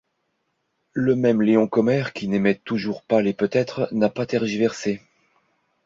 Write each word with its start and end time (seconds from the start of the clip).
Le 0.93 1.15
même 1.15 1.43
Léon 1.43 1.67
Kommer, 1.67 2.05
qui 2.15 2.27
n'aimait 2.27 2.55
toujours 2.55 3.03
pas 3.03 3.21
les 3.21 3.35
peut-être, 3.35 3.87
n'a 3.91 4.09
pas 4.09 4.25
tergiversé. 4.25 4.99